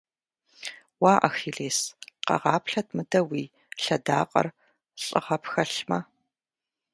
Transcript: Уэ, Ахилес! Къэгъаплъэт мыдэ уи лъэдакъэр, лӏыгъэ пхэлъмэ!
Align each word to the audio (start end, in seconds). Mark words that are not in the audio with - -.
Уэ, 1.01 1.13
Ахилес! 1.27 1.79
Къэгъаплъэт 2.25 2.87
мыдэ 2.95 3.19
уи 3.29 3.43
лъэдакъэр, 3.83 4.47
лӏыгъэ 5.03 5.37
пхэлъмэ! 5.41 5.99